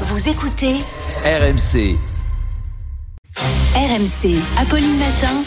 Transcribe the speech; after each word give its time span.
Vous 0.00 0.28
écoutez 0.28 0.74
RMC. 1.24 1.96
RMC. 3.76 4.40
Apolline 4.58 4.98
Matin. 4.98 5.42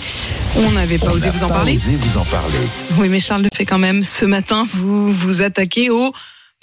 On 0.56 0.72
n'avait 0.72 0.98
pas 0.98 1.08
On 1.08 1.16
osé 1.16 1.30
vous 1.30 1.44
en 1.44 1.48
pas 1.50 1.56
parler. 1.56 1.74
osé 1.74 1.98
vous 1.98 2.18
en 2.18 2.24
parler. 2.24 2.58
Oui, 2.98 3.10
mais 3.10 3.20
Charles 3.20 3.44
le 3.44 3.50
fait 3.54 3.66
quand 3.66 3.78
même. 3.78 4.04
Ce 4.04 4.24
matin, 4.24 4.66
vous 4.66 5.12
vous 5.12 5.42
attaquez 5.42 5.90
au 5.90 6.14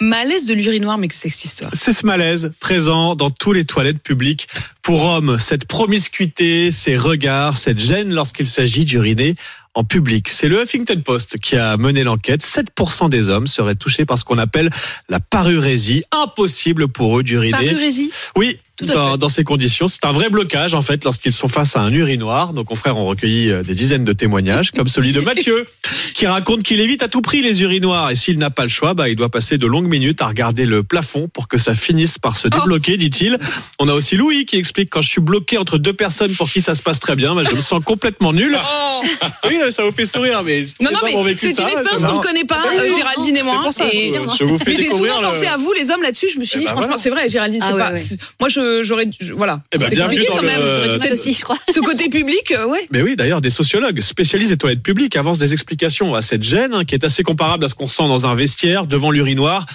malaise 0.01 0.45
de 0.47 0.55
l'urinoir, 0.55 0.97
mais 0.97 1.07
que 1.07 1.13
c'est 1.13 1.29
cette 1.29 1.45
histoire. 1.45 1.71
C'est 1.75 1.93
ce 1.93 2.07
malaise 2.07 2.53
présent 2.59 3.15
dans 3.15 3.29
tous 3.29 3.53
les 3.53 3.65
toilettes 3.65 4.01
publiques. 4.01 4.47
Pour 4.81 5.03
hommes, 5.03 5.37
cette 5.39 5.67
promiscuité, 5.67 6.71
ces 6.71 6.97
regards, 6.97 7.55
cette 7.55 7.79
gêne 7.79 8.11
lorsqu'il 8.11 8.47
s'agit 8.47 8.85
d'uriner 8.85 9.35
en 9.75 9.83
public. 9.83 10.29
C'est 10.29 10.47
le 10.47 10.61
Huffington 10.61 11.01
Post 11.03 11.37
qui 11.37 11.57
a 11.57 11.77
mené 11.77 12.03
l'enquête. 12.03 12.43
7% 12.43 13.09
des 13.09 13.29
hommes 13.29 13.45
seraient 13.45 13.75
touchés 13.75 14.05
par 14.05 14.17
ce 14.17 14.23
qu'on 14.23 14.37
appelle 14.37 14.69
la 15.09 15.19
parurésie. 15.19 16.03
Impossible 16.11 16.87
pour 16.87 17.19
eux 17.19 17.23
d'uriner. 17.23 17.51
Parurésie. 17.51 18.09
Oui, 18.37 18.57
dans, 18.81 19.29
ces 19.29 19.45
conditions, 19.45 19.87
c'est 19.87 20.03
un 20.03 20.11
vrai 20.11 20.29
blocage 20.29 20.73
en 20.73 20.81
fait 20.81 21.03
lorsqu'ils 21.05 21.31
sont 21.31 21.47
face 21.47 21.77
à 21.77 21.81
un 21.81 21.91
urinoir. 21.91 22.51
Nos 22.51 22.65
confrères 22.65 22.97
ont 22.97 23.05
recueilli 23.05 23.49
euh, 23.49 23.63
des 23.63 23.73
dizaines 23.73 24.03
de 24.03 24.11
témoignages, 24.11 24.71
comme 24.71 24.87
celui 24.87 25.13
de 25.13 25.21
Mathieu, 25.21 25.65
qui 26.13 26.27
raconte 26.27 26.63
qu'il 26.63 26.81
évite 26.81 27.01
à 27.01 27.07
tout 27.07 27.21
prix 27.21 27.41
les 27.41 27.61
urinoirs 27.61 28.11
et 28.11 28.15
s'il 28.15 28.37
n'a 28.37 28.49
pas 28.49 28.63
le 28.63 28.69
choix, 28.69 28.93
bah, 28.93 29.07
il 29.07 29.15
doit 29.15 29.29
passer 29.29 29.57
de 29.57 29.65
longues 29.65 29.87
minutes 29.87 30.21
à 30.21 30.27
regarder 30.27 30.65
le 30.65 30.83
plafond 30.83 31.29
pour 31.29 31.47
que 31.47 31.57
ça 31.57 31.73
finisse 31.73 32.17
par 32.17 32.35
se 32.35 32.49
débloquer, 32.49 32.97
dit-il. 32.97 33.37
On 33.79 33.87
a 33.87 33.93
aussi 33.93 34.17
Louis 34.17 34.45
qui 34.45 34.57
explique 34.57 34.89
quand 34.89 35.01
je 35.01 35.09
suis 35.09 35.21
bloqué 35.21 35.57
entre 35.57 35.77
deux 35.77 35.93
personnes 35.93 36.35
pour 36.35 36.49
qui 36.49 36.61
ça 36.61 36.75
se 36.75 36.81
passe 36.81 36.99
très 36.99 37.15
bien, 37.15 37.33
bah, 37.33 37.43
je 37.49 37.55
me 37.55 37.61
sens 37.61 37.81
complètement 37.83 38.33
nul. 38.33 38.57
Oh 38.57 39.01
Oui, 39.47 39.57
ça 39.71 39.83
vous 39.83 39.91
fait 39.91 40.05
sourire, 40.05 40.43
mais 40.43 40.65
non, 40.81 40.91
non, 40.91 40.99
mais 41.03 41.23
vécu 41.23 41.47
c'est 41.49 41.53
ça, 41.55 41.63
une 41.63 41.69
expérience 41.69 42.01
je- 42.01 42.07
qu'on 42.07 42.17
ne 42.19 42.23
connaît 42.23 42.43
pas, 42.45 42.61
euh, 42.73 42.95
Géraldine 42.95 43.37
et 43.37 43.43
moi. 43.43 43.63
Et- 43.91 44.09
je, 44.09 44.37
je 44.39 44.43
vous 44.43 44.57
fais 44.57 44.71
mais 44.71 44.75
j'ai 44.75 44.83
découvrir. 44.83 45.15
souvent 45.15 45.27
le- 45.31 45.33
pensé 45.35 45.47
à 45.47 45.57
vous, 45.57 45.73
les 45.73 45.91
hommes, 45.91 46.01
là-dessus. 46.01 46.27
Je 46.33 46.39
me 46.39 46.43
suis 46.43 46.59
dit, 46.59 46.65
ben 46.65 46.71
franchement, 46.71 46.87
voilà. 46.89 47.01
c'est 47.01 47.09
vrai, 47.09 47.29
Géraldine, 47.29 47.61
c'est 47.61 47.67
Ah 47.71 47.75
ouais, 47.75 47.81
pas. 47.81 47.91
ouais. 47.93 47.99
c'est- 48.07 48.17
Moi, 48.39 48.49
je- 48.49 48.83
j'aurais. 48.83 49.05
Voilà. 49.35 49.61
Eh 49.71 49.77
ben, 49.77 49.85
C'est 49.89 49.95
bienvenue 49.95 50.21
quand 50.27 50.41
le- 50.41 50.47
même. 50.47 51.11
Aussi, 51.13 51.33
je 51.33 51.41
crois. 51.43 51.57
Ce 51.73 51.79
côté 51.79 52.09
public, 52.09 52.51
euh, 52.51 52.65
ouais. 52.67 52.87
Mais 52.91 53.01
oui, 53.01 53.15
d'ailleurs, 53.15 53.41
des 53.41 53.49
sociologues 53.49 54.01
spécialisés 54.01 54.55
des 54.55 54.57
toilettes 54.57 54.83
publiques 54.83 55.15
avancent 55.15 55.39
des 55.39 55.53
explications 55.53 56.13
à 56.15 56.21
cette 56.21 56.43
gêne 56.43 56.73
hein, 56.73 56.85
qui 56.85 56.95
est 56.95 57.03
assez 57.03 57.23
comparable 57.23 57.65
à 57.65 57.69
ce 57.69 57.73
qu'on 57.75 57.85
ressent 57.85 58.07
dans 58.07 58.27
un 58.27 58.35
vestiaire 58.35 58.85
devant 58.85 59.11
l'urinoir. 59.11 59.65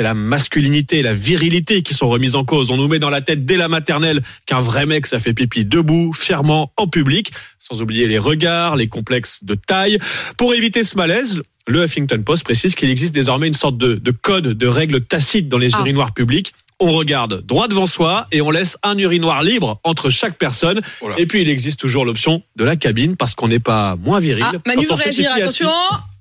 C'est 0.00 0.04
la 0.04 0.14
masculinité 0.14 1.00
et 1.00 1.02
la 1.02 1.12
virilité 1.12 1.82
qui 1.82 1.92
sont 1.92 2.08
remises 2.08 2.34
en 2.34 2.42
cause. 2.42 2.70
On 2.70 2.78
nous 2.78 2.88
met 2.88 2.98
dans 2.98 3.10
la 3.10 3.20
tête 3.20 3.44
dès 3.44 3.58
la 3.58 3.68
maternelle 3.68 4.22
qu'un 4.46 4.60
vrai 4.60 4.86
mec, 4.86 5.04
ça 5.04 5.18
fait 5.18 5.34
pipi 5.34 5.66
debout, 5.66 6.14
fièrement, 6.14 6.72
en 6.78 6.86
public, 6.88 7.32
sans 7.58 7.82
oublier 7.82 8.08
les 8.08 8.16
regards, 8.16 8.76
les 8.76 8.86
complexes 8.86 9.44
de 9.44 9.54
taille. 9.54 9.98
Pour 10.38 10.54
éviter 10.54 10.84
ce 10.84 10.96
malaise, 10.96 11.42
le 11.66 11.84
Huffington 11.84 12.22
Post 12.24 12.44
précise 12.44 12.74
qu'il 12.74 12.88
existe 12.88 13.12
désormais 13.12 13.46
une 13.48 13.52
sorte 13.52 13.76
de, 13.76 13.96
de 13.96 14.10
code, 14.10 14.54
de 14.54 14.66
règles 14.66 15.02
tacites 15.02 15.50
dans 15.50 15.58
les 15.58 15.74
Ah. 15.74 15.80
urinoirs 15.80 16.14
publics. 16.14 16.54
On 16.78 16.92
regarde 16.92 17.44
droit 17.44 17.68
devant 17.68 17.84
soi 17.84 18.26
et 18.32 18.40
on 18.40 18.50
laisse 18.50 18.78
un 18.82 18.96
urinoir 18.96 19.42
libre 19.42 19.80
entre 19.84 20.08
chaque 20.08 20.38
personne. 20.38 20.80
Voilà. 21.02 21.20
Et 21.20 21.26
puis 21.26 21.42
il 21.42 21.48
existe 21.50 21.78
toujours 21.78 22.06
l'option 22.06 22.42
de 22.56 22.64
la 22.64 22.76
cabine 22.76 23.18
parce 23.18 23.34
qu'on 23.34 23.48
n'est 23.48 23.58
pas 23.60 23.96
moins 23.96 24.18
viril. 24.18 24.46
Ah, 24.46 24.52
Manu 24.66 24.86
veut 24.86 24.94
réagir. 24.94 25.30
Attention, 25.30 25.68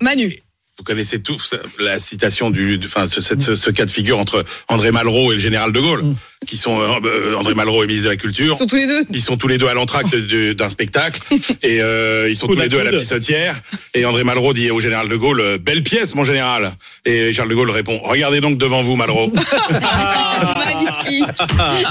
Manu. 0.02 0.36
Vous 0.80 0.86
connaissez 0.86 1.22
tous 1.22 1.56
la 1.78 2.00
citation 2.00 2.52
du, 2.52 2.78
du- 2.78 2.88
enfin, 2.88 3.06
ce, 3.06 3.20
ce- 3.20 3.56
ce 3.58 3.70
cas 3.70 3.84
de 3.84 3.92
figure 3.92 4.18
entre 4.18 4.46
André 4.70 4.92
Malraux 4.94 5.34
et 5.34 5.36
le 5.36 5.42
général 5.42 5.74
de 5.74 5.80
Gaulle, 5.82 6.04
qui 6.48 6.56
sont 6.56 6.80
euh, 6.80 6.88
euh, 7.04 7.36
André 7.36 7.54
Malraux 7.54 7.84
est 7.84 7.88
ministre 7.88 8.06
de 8.06 8.12
la 8.12 8.16
Culture. 8.16 8.54
Ils 8.56 8.58
sont 8.60 8.66
tous 8.66 8.78
les 8.78 8.88
deux. 8.88 9.02
Ils 9.10 9.22
sont 9.22 9.36
tous 9.36 9.50
les 9.50 9.58
deux 9.58 9.68
à 9.68 9.74
l'entracte 9.74 10.16
d'un 10.56 10.70
spectacle 10.70 11.20
et 11.64 11.82
euh, 11.82 12.30
ils 12.30 12.38
sont 12.38 12.48
tous 12.48 12.56
les 12.56 12.70
deux 12.70 12.80
à 12.80 12.86
la 12.86 12.92
pissotière. 12.98 13.60
Et 13.94 14.06
André 14.06 14.24
Malraux 14.24 14.54
dit 14.54 14.72
au 14.72 14.80
général 14.80 15.10
de 15.10 15.16
Gaulle 15.18 15.42
euh, 15.42 15.58
belle 15.58 15.84
pièce 15.84 16.16
mon 16.16 16.24
général. 16.24 16.72
Et 17.04 17.34
Charles 17.34 17.50
de 17.50 17.56
Gaulle 17.56 17.72
répond 17.72 18.00
regardez 18.02 18.40
donc 18.40 18.58
devant 18.58 18.82
vous 18.82 18.96
Malraux. 18.96 19.34
Magnifique. 20.66 21.26